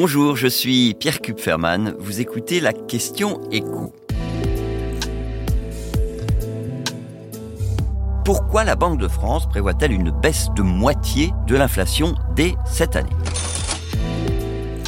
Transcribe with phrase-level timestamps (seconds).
[0.00, 1.96] Bonjour, je suis Pierre Kupferman.
[1.98, 3.92] Vous écoutez la question écho.
[8.24, 13.10] Pourquoi la Banque de France prévoit-elle une baisse de moitié de l'inflation dès cette année?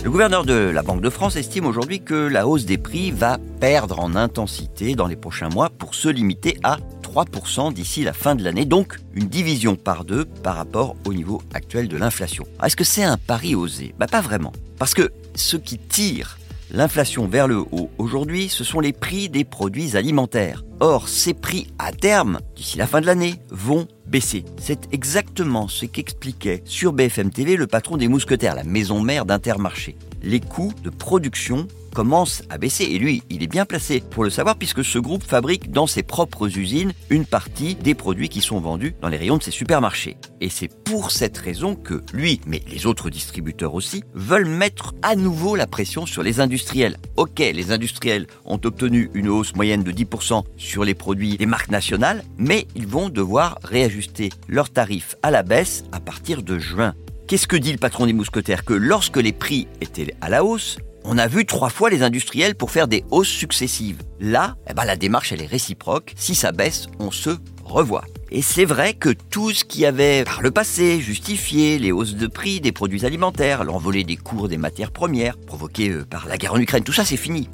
[0.04, 3.38] Le gouverneur de la Banque de France estime aujourd'hui que la hausse des prix va
[3.58, 8.36] perdre en intensité dans les prochains mois pour se limiter à 3% d'ici la fin
[8.36, 12.44] de l'année, donc une division par deux par rapport au niveau actuel de l'inflation.
[12.64, 13.92] Est-ce que c'est un pari osé?
[13.98, 14.52] Bah, Pas vraiment.
[14.80, 16.38] Parce que ce qui tire
[16.70, 20.64] l'inflation vers le haut aujourd'hui, ce sont les prix des produits alimentaires.
[20.80, 24.42] Or, ces prix à terme, d'ici la fin de l'année, vont baisser.
[24.58, 29.96] C'est exactement ce qu'expliquait sur BFM TV le patron des mousquetaires, la maison mère d'Intermarché.
[30.22, 32.84] Les coûts de production commence à baisser.
[32.84, 36.02] Et lui, il est bien placé pour le savoir puisque ce groupe fabrique dans ses
[36.02, 40.16] propres usines une partie des produits qui sont vendus dans les rayons de ses supermarchés.
[40.40, 45.16] Et c'est pour cette raison que lui, mais les autres distributeurs aussi, veulent mettre à
[45.16, 46.96] nouveau la pression sur les industriels.
[47.16, 51.70] Ok, les industriels ont obtenu une hausse moyenne de 10% sur les produits des marques
[51.70, 56.94] nationales, mais ils vont devoir réajuster leurs tarifs à la baisse à partir de juin.
[57.26, 58.64] Qu'est-ce que dit le patron des mousquetaires?
[58.64, 62.54] Que lorsque les prix étaient à la hausse, on a vu trois fois les industriels
[62.54, 64.02] pour faire des hausses successives.
[64.20, 66.12] Là, eh ben, la démarche elle est réciproque.
[66.16, 67.30] Si ça baisse, on se
[67.64, 68.04] revoit.
[68.30, 72.26] Et c'est vrai que tout ce qui avait par le passé justifié les hausses de
[72.26, 76.54] prix des produits alimentaires, l'envolée des cours des matières premières provoquées euh, par la guerre
[76.54, 77.48] en Ukraine, tout ça c'est fini.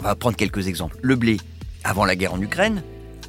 [0.00, 0.96] On va prendre quelques exemples.
[1.02, 1.38] Le blé,
[1.84, 2.82] avant la guerre en Ukraine,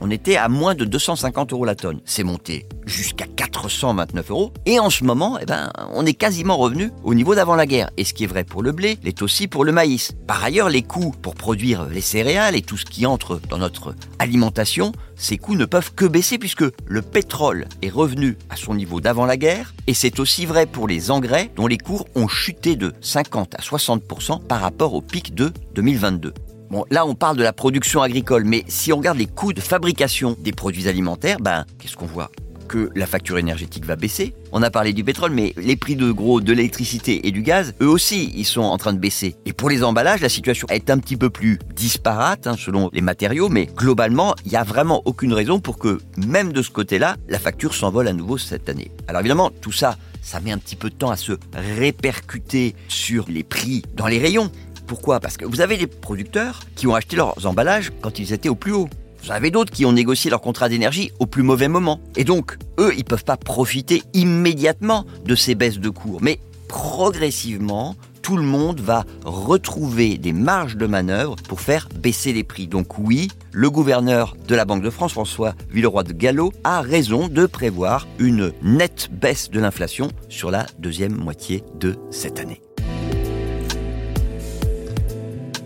[0.04, 2.02] on était à moins de 250 euros la tonne.
[2.04, 4.52] C'est monté jusqu'à 429 euros.
[4.66, 7.90] Et en ce moment, eh ben, on est quasiment revenu au niveau d'avant la guerre.
[7.96, 10.12] Et ce qui est vrai pour le blé l'est aussi pour le maïs.
[10.28, 13.96] Par ailleurs, les coûts pour produire les céréales et tout ce qui entre dans notre
[14.20, 19.00] alimentation, ces coûts ne peuvent que baisser puisque le pétrole est revenu à son niveau
[19.00, 19.74] d'avant la guerre.
[19.88, 23.62] Et c'est aussi vrai pour les engrais dont les cours ont chuté de 50 à
[23.62, 26.34] 60% par rapport au pic de 2022.
[26.74, 29.62] Bon, là, on parle de la production agricole, mais si on regarde les coûts de
[29.62, 32.32] fabrication des produits alimentaires, ben, qu'est-ce qu'on voit?
[32.68, 34.34] Que la facture énergétique va baisser.
[34.52, 37.76] On a parlé du pétrole, mais les prix de gros de l'électricité et du gaz,
[37.80, 39.36] eux aussi, ils sont en train de baisser.
[39.46, 43.02] Et pour les emballages, la situation est un petit peu plus disparate hein, selon les
[43.02, 47.18] matériaux, mais globalement, il n'y a vraiment aucune raison pour que, même de ce côté-là,
[47.30, 48.90] la facture s'envole à nouveau cette année.
[49.08, 53.26] Alors évidemment, tout ça, ça met un petit peu de temps à se répercuter sur
[53.30, 54.50] les prix dans les rayons.
[54.94, 55.20] Pourquoi?
[55.20, 58.54] Parce que vous avez des producteurs qui ont acheté leurs emballages quand ils étaient au
[58.54, 58.88] plus haut.
[59.24, 62.00] Vous avez d'autres qui ont négocié leur contrat d'énergie au plus mauvais moment.
[62.16, 66.20] Et donc, eux, ils ne peuvent pas profiter immédiatement de ces baisses de cours.
[66.22, 66.38] Mais
[66.68, 72.68] progressivement, tout le monde va retrouver des marges de manœuvre pour faire baisser les prix.
[72.68, 77.30] Donc oui, le gouverneur de la Banque de France, François Villeroy de Gallo, a raison
[77.30, 82.62] de prévoir une nette baisse de l'inflation sur la deuxième moitié de cette année.